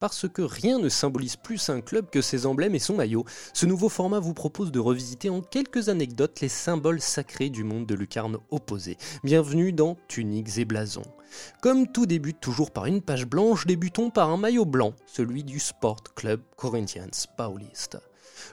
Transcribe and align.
Parce 0.00 0.28
que 0.28 0.42
rien 0.42 0.78
ne 0.78 0.88
symbolise 0.88 1.34
plus 1.34 1.70
un 1.70 1.80
club 1.80 2.08
que 2.08 2.22
ses 2.22 2.46
emblèmes 2.46 2.76
et 2.76 2.78
son 2.78 2.94
maillot, 2.94 3.24
ce 3.52 3.66
nouveau 3.66 3.88
format 3.88 4.20
vous 4.20 4.32
propose 4.32 4.70
de 4.70 4.78
revisiter 4.78 5.28
en 5.28 5.40
quelques 5.40 5.88
anecdotes 5.88 6.40
les 6.40 6.48
symboles 6.48 7.00
sacrés 7.00 7.50
du 7.50 7.64
monde 7.64 7.84
de 7.84 7.96
lucarne 7.96 8.38
opposé. 8.52 8.96
Bienvenue 9.24 9.72
dans 9.72 9.96
Tuniques 10.06 10.56
et 10.58 10.64
Blasons. 10.64 11.02
Comme 11.60 11.88
tout 11.88 12.06
débute 12.06 12.38
toujours 12.38 12.70
par 12.70 12.86
une 12.86 13.02
page 13.02 13.26
blanche, 13.26 13.66
débutons 13.66 14.10
par 14.10 14.30
un 14.30 14.36
maillot 14.36 14.66
blanc, 14.66 14.94
celui 15.04 15.42
du 15.42 15.58
Sport 15.58 16.04
Club 16.14 16.42
Corinthians 16.56 17.26
Paulista. 17.36 18.00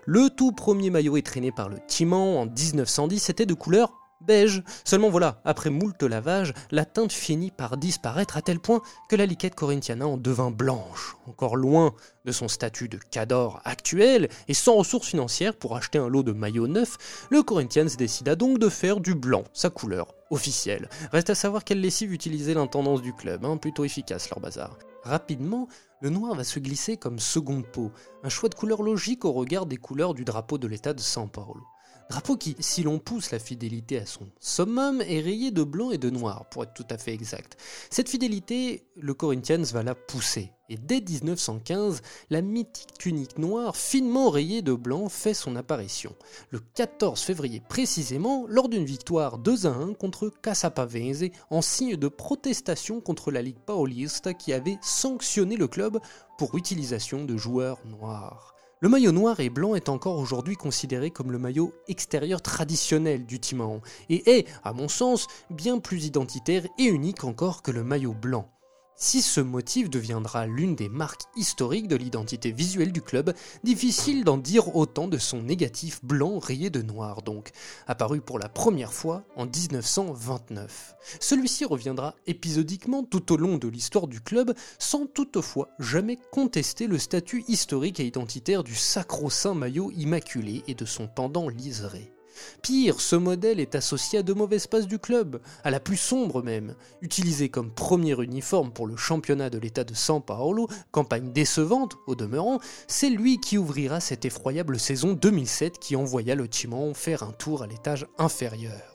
Le 0.08 0.32
tout 0.32 0.52
premier 0.52 0.90
maillot 0.90 1.16
est 1.18 1.26
traîné 1.26 1.52
par 1.52 1.70
le 1.70 1.78
Timan 1.88 2.40
en 2.40 2.46
1910 2.48 3.30
était 3.30 3.46
de 3.46 3.54
couleur 3.54 3.94
beige. 4.22 4.64
Seulement 4.84 5.10
voilà, 5.10 5.42
après 5.46 5.70
moult 5.70 6.02
lavage, 6.04 6.54
la 6.72 6.86
teinte 6.86 7.12
finit 7.12 7.52
par 7.52 7.78
disparaître 7.78 8.38
à 8.38 8.42
tel 8.42 8.60
point 8.60 8.82
que 9.10 9.16
la 9.16 9.26
liquette 9.26 9.56
corinthiana 9.56 10.08
en 10.08 10.18
devint 10.18 10.52
blanche. 10.52 11.16
Encore 11.28 11.56
loin 11.56 11.94
de 12.26 12.32
son 12.32 12.48
statut 12.48 12.90
de 12.90 12.98
cador 12.98 13.62
actuel 13.66 14.30
et 14.48 14.54
sans 14.54 14.76
ressources 14.76 15.10
financières 15.10 15.56
pour 15.56 15.76
acheter 15.76 15.98
un 15.98 16.10
lot 16.10 16.24
de 16.24 16.32
maillots 16.32 16.68
neufs, 16.68 17.28
le 17.30 17.44
Corinthians 17.44 17.90
décida 17.98 18.36
donc 18.36 18.60
de 18.60 18.70
faire 18.70 19.00
du 19.00 19.16
blanc 19.16 19.44
sa 19.54 19.70
couleur 19.70 20.14
officielle. 20.32 20.90
Reste 21.12 21.30
à 21.30 21.36
savoir 21.36 21.64
quelle 21.64 21.82
lessive 21.82 22.14
utilisait 22.14 22.54
l'intendance 22.54 23.02
du 23.02 23.14
club, 23.14 23.46
hein, 23.46 23.58
plutôt 23.58 23.86
efficace 23.86 24.30
leur 24.30 24.40
bazar. 24.40 24.78
Rapidement, 25.04 25.68
le 26.02 26.10
noir 26.10 26.34
va 26.34 26.44
se 26.44 26.60
glisser 26.60 26.98
comme 26.98 27.20
seconde 27.20 27.66
peau, 27.68 27.92
un 28.24 28.30
choix 28.30 28.50
de 28.50 28.56
couleur 28.56 28.82
logique 28.82 29.24
au 29.24 29.32
regard 29.32 29.68
des 29.68 29.78
couleurs 29.78 30.16
du 30.16 30.26
drapeau 30.26 30.58
de 30.58 30.68
l'État 30.68 30.94
de 30.94 31.02
São 31.02 31.30
Paulo. 31.30 31.62
Drapeau 32.10 32.38
qui, 32.38 32.56
si 32.60 32.84
l'on 32.84 33.00
pousse 33.00 33.32
la 33.32 33.40
fidélité 33.40 33.98
à 33.98 34.06
son 34.06 34.28
summum, 34.40 35.02
est 35.02 35.22
rayé 35.22 35.50
de 35.50 35.64
blanc 35.64 35.90
et 35.90 35.98
de 35.98 36.12
noir, 36.12 36.46
pour 36.50 36.64
être 36.64 36.74
tout 36.74 36.86
à 36.90 36.98
fait 36.98 37.14
exact. 37.14 37.58
Cette 37.90 38.10
fidélité, 38.10 38.84
le 38.96 39.14
Corinthians 39.16 39.64
va 39.74 39.82
la 39.82 39.96
pousser. 39.96 40.52
Et 40.70 40.78
dès 40.78 41.02
1915, 41.02 42.02
la 42.30 42.42
mythique 42.42 42.98
tunique 42.98 43.38
noire, 43.38 43.76
finement 43.76 44.30
rayée 44.30 44.62
de 44.62 44.74
blanc, 44.74 45.10
fait 45.10 45.34
son 45.34 45.56
apparition. 45.56 46.16
Le 46.52 46.60
14 46.60 47.20
février 47.22 47.62
précisément, 47.68 48.46
lors 48.48 48.70
d'une 48.70 48.86
victoire 48.86 49.38
2 49.40 49.66
à 49.66 49.70
1 49.70 49.94
contre 49.94 50.30
Casapavense, 50.42 51.24
en 51.50 51.62
signe 51.62 51.96
de 51.96 52.08
protestation 52.08 53.02
contre 53.02 53.32
la 53.32 53.42
Ligue 53.42 53.60
Paulista 53.66 54.34
qui 54.34 54.54
avait 54.54 54.78
sanctionné 54.82 55.56
le 55.56 55.68
club 55.68 56.00
pour 56.38 56.56
utilisation 56.56 57.26
de 57.26 57.38
joueurs 57.38 57.80
noirs. 57.86 58.55
Le 58.82 58.90
maillot 58.90 59.14
noir 59.14 59.40
et 59.40 59.50
blanc 59.50 59.76
est 59.76 59.88
encore 59.88 60.18
aujourd'hui 60.20 60.58
considéré 60.58 61.10
comme 61.10 61.32
le 61.32 61.40
maillot 61.40 61.74
extérieur 61.88 62.42
traditionnel 62.42 63.26
du 63.26 63.40
Timaon 63.40 63.82
et 64.10 64.38
est, 64.38 64.48
à 64.66 64.74
mon 64.74 64.90
sens, 64.90 65.28
bien 65.50 65.80
plus 65.80 66.06
identitaire 66.06 66.66
et 66.78 66.84
unique 66.84 67.24
encore 67.24 67.62
que 67.62 67.72
le 67.72 67.86
maillot 67.86 68.14
blanc. 68.14 68.50
Si 68.98 69.22
ce 69.22 69.42
motif 69.42 69.90
deviendra 69.90 70.46
l'une 70.46 70.76
des 70.76 70.88
marques 70.88 71.24
historiques 71.36 71.90
de 71.90 71.98
l'identité 71.98 72.54
visuelle 72.54 72.94
du 72.94 73.02
club, 73.02 73.34
difficile 73.64 74.24
d'en 74.24 74.38
dire 74.38 74.74
autant 74.76 75.10
de 75.10 75.18
son 75.18 75.42
négatif 75.42 76.00
blanc 76.04 76.40
rayé 76.40 76.70
de 76.70 76.82
noir 76.82 77.22
donc, 77.22 77.52
apparu 77.88 78.22
pour 78.22 78.40
la 78.40 78.48
première 78.48 78.94
fois 78.94 79.24
en 79.36 79.48
1929. 79.48 80.96
Celui-ci 81.20 81.66
reviendra 81.66 82.16
épisodiquement 82.26 83.04
tout 83.04 83.34
au 83.34 83.38
long 83.38 83.58
de 83.58 83.68
l'histoire 83.68 84.08
du 84.08 84.22
club 84.22 84.56
sans 84.80 85.08
toutefois 85.08 85.68
jamais 85.78 86.18
contester 86.32 86.88
le 86.88 86.98
statut 86.98 87.44
historique 87.50 88.00
et 88.00 88.08
identitaire 88.08 88.64
du 88.64 88.76
sacro-saint 88.76 89.56
maillot 89.56 89.92
immaculé 89.92 90.64
et 90.68 90.74
de 90.74 90.86
son 90.86 91.08
pendant 91.08 91.50
liseré. 91.50 92.15
Pire, 92.62 93.02
ce 93.02 93.16
modèle 93.16 93.60
est 93.60 93.76
associé 93.76 94.20
à 94.20 94.24
de 94.24 94.34
mauvaises 94.34 94.68
passes 94.68 94.88
du 94.88 95.00
club, 95.00 95.42
à 95.64 95.72
la 95.72 95.80
plus 95.80 95.98
sombre 95.98 96.42
même. 96.42 96.76
Utilisé 97.02 97.50
comme 97.50 97.72
premier 97.72 98.22
uniforme 98.22 98.72
pour 98.72 98.88
le 98.88 98.98
championnat 98.98 99.50
de 99.50 99.58
l'État 99.58 99.84
de 99.84 99.94
São 99.94 100.22
Paulo, 100.22 100.68
campagne 100.92 101.32
décevante 101.32 101.96
au 102.08 102.16
demeurant, 102.16 102.60
c'est 102.88 103.10
lui 103.10 103.40
qui 103.40 103.58
ouvrira 103.58 104.00
cette 104.00 104.26
effroyable 104.26 104.80
saison 104.80 105.14
2007 105.14 105.80
qui 105.80 105.96
envoya 105.96 106.36
le 106.36 106.48
Timon 106.48 106.94
faire 106.94 107.24
un 107.24 107.32
tour 107.32 107.64
à 107.64 107.68
l'étage 107.68 108.08
inférieur. 108.18 108.95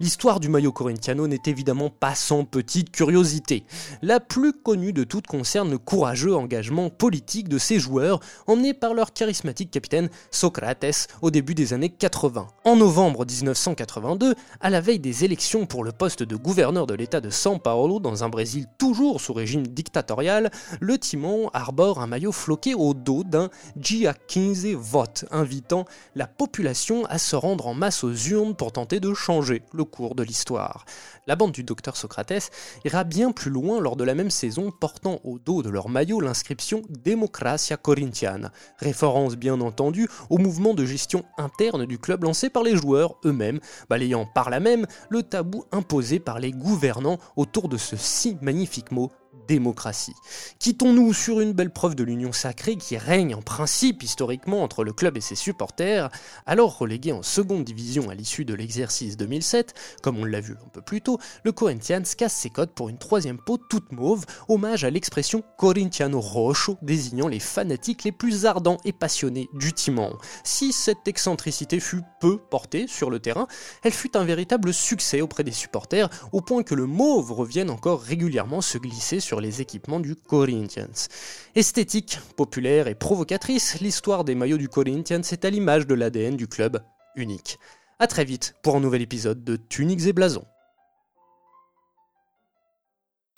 L'histoire 0.00 0.40
du 0.40 0.48
maillot 0.48 0.72
Corinthiano 0.72 1.26
n'est 1.26 1.42
évidemment 1.46 1.90
pas 1.90 2.14
sans 2.14 2.44
petite 2.44 2.90
curiosité. 2.90 3.64
La 4.02 4.20
plus 4.20 4.52
connue 4.52 4.92
de 4.92 5.04
toutes 5.04 5.26
concerne 5.26 5.70
le 5.70 5.78
courageux 5.78 6.34
engagement 6.34 6.90
politique 6.90 7.48
de 7.48 7.58
ses 7.58 7.78
joueurs, 7.78 8.20
emmenés 8.46 8.74
par 8.74 8.94
leur 8.94 9.12
charismatique 9.12 9.70
capitaine 9.70 10.08
Socrates 10.30 11.08
au 11.22 11.30
début 11.30 11.54
des 11.54 11.72
années 11.72 11.88
80. 11.88 12.46
En 12.64 12.76
novembre 12.76 13.24
1982, 13.24 14.34
à 14.60 14.70
la 14.70 14.80
veille 14.80 14.98
des 14.98 15.24
élections 15.24 15.66
pour 15.66 15.84
le 15.84 15.92
poste 15.92 16.22
de 16.22 16.36
gouverneur 16.36 16.86
de 16.86 16.94
l'État 16.94 17.20
de 17.20 17.30
São 17.30 17.58
Paulo, 17.58 18.00
dans 18.00 18.24
un 18.24 18.28
Brésil 18.28 18.66
toujours 18.78 19.20
sous 19.20 19.32
régime 19.32 19.66
dictatorial, 19.66 20.50
le 20.80 20.98
Timon 20.98 21.50
arbore 21.52 22.00
un 22.00 22.06
maillot 22.06 22.32
floqué 22.32 22.74
au 22.74 22.94
dos 22.94 23.24
d'un 23.24 23.50
Dia 23.76 24.14
15 24.14 24.66
vote, 24.74 25.24
invitant 25.30 25.84
la 26.14 26.26
population 26.26 27.04
à 27.06 27.18
se 27.18 27.36
rendre 27.36 27.66
en 27.66 27.74
masse 27.74 28.04
aux 28.04 28.14
urnes 28.14 28.54
pour 28.54 28.72
tenter 28.72 29.00
de 29.00 29.14
changer 29.14 29.62
le 29.72 29.84
cours 29.84 30.14
de 30.14 30.22
l'histoire. 30.22 30.84
La 31.26 31.36
bande 31.36 31.52
du 31.52 31.64
docteur 31.64 31.96
Socrates 31.96 32.50
ira 32.84 33.04
bien 33.04 33.32
plus 33.32 33.50
loin 33.50 33.80
lors 33.80 33.96
de 33.96 34.04
la 34.04 34.14
même 34.14 34.30
saison, 34.30 34.70
portant 34.70 35.20
au 35.24 35.38
dos 35.38 35.62
de 35.62 35.70
leur 35.70 35.88
maillot 35.88 36.20
l'inscription 36.20 36.82
Democracia 36.88 37.76
Corinthiana, 37.76 38.52
référence 38.78 39.36
bien 39.36 39.60
entendu 39.60 40.08
au 40.30 40.38
mouvement 40.38 40.74
de 40.74 40.84
gestion 40.84 41.24
interne 41.36 41.86
du 41.86 41.98
club 41.98 42.24
lancé 42.24 42.50
par 42.50 42.62
les 42.62 42.76
joueurs 42.76 43.16
eux-mêmes, 43.24 43.60
balayant 43.88 44.26
par 44.26 44.50
là 44.50 44.60
même 44.60 44.86
le 45.10 45.22
tabou 45.22 45.64
imposé 45.72 46.18
par 46.18 46.38
les 46.38 46.52
gouvernants 46.52 47.18
autour 47.36 47.68
de 47.68 47.76
ce 47.76 47.96
si 47.96 48.36
magnifique 48.40 48.92
mot 48.92 49.10
démocratie. 49.48 50.14
Quittons-nous 50.60 51.12
sur 51.12 51.40
une 51.40 51.52
belle 51.52 51.72
preuve 51.72 51.94
de 51.94 52.04
l'union 52.04 52.32
sacrée 52.32 52.76
qui 52.76 52.96
règne 52.96 53.34
en 53.34 53.42
principe 53.42 54.02
historiquement 54.02 54.62
entre 54.62 54.84
le 54.84 54.92
club 54.92 55.16
et 55.16 55.20
ses 55.20 55.34
supporters, 55.34 56.10
alors 56.46 56.78
relégué 56.78 57.12
en 57.12 57.22
seconde 57.22 57.64
division 57.64 58.10
à 58.10 58.14
l'issue 58.14 58.44
de 58.44 58.54
l'exercice 58.54 59.16
2007, 59.16 59.74
comme 60.02 60.18
on 60.18 60.24
l'a 60.24 60.40
vu 60.40 60.52
un 60.64 60.68
peu 60.68 60.82
plus 60.82 61.00
tôt, 61.00 61.18
le 61.42 61.52
Corinthians 61.52 62.02
casse 62.16 62.34
ses 62.34 62.50
codes 62.50 62.74
pour 62.74 62.88
une 62.88 62.98
troisième 62.98 63.38
peau 63.38 63.56
toute 63.56 63.90
mauve, 63.90 64.26
hommage 64.48 64.84
à 64.84 64.90
l'expression 64.90 65.42
Corintiano 65.56 66.20
Rocho 66.20 66.76
désignant 66.82 67.28
les 67.28 67.40
fanatiques 67.40 68.04
les 68.04 68.12
plus 68.12 68.46
ardents 68.46 68.78
et 68.84 68.92
passionnés 68.92 69.48
du 69.54 69.72
Timon. 69.72 70.16
Si 70.44 70.72
cette 70.72 71.08
excentricité 71.08 71.80
fut 71.80 72.02
peu 72.20 72.38
portée 72.38 72.86
sur 72.86 73.08
le 73.08 73.18
terrain, 73.18 73.48
elle 73.82 73.92
fut 73.92 74.16
un 74.16 74.24
véritable 74.24 74.74
succès 74.74 75.22
auprès 75.22 75.44
des 75.44 75.52
supporters, 75.52 76.10
au 76.32 76.42
point 76.42 76.62
que 76.62 76.74
le 76.74 76.86
mauve 76.86 77.32
revienne 77.32 77.70
encore 77.70 78.02
régulièrement 78.02 78.60
se 78.60 78.76
glisser 78.76 79.20
les 79.40 79.60
équipements 79.60 80.00
du 80.00 80.16
Corinthians. 80.16 81.08
Esthétique, 81.54 82.18
populaire 82.36 82.88
et 82.88 82.94
provocatrice, 82.94 83.80
l'histoire 83.80 84.24
des 84.24 84.34
maillots 84.34 84.58
du 84.58 84.68
Corinthians 84.68 85.20
est 85.20 85.44
à 85.44 85.50
l'image 85.50 85.86
de 85.86 85.94
l'ADN 85.94 86.36
du 86.36 86.48
club 86.48 86.80
unique. 87.16 87.58
A 87.98 88.06
très 88.06 88.24
vite 88.24 88.54
pour 88.62 88.76
un 88.76 88.80
nouvel 88.80 89.02
épisode 89.02 89.44
de 89.44 89.56
Tuniques 89.56 90.06
et 90.06 90.12
Blasons. 90.12 90.46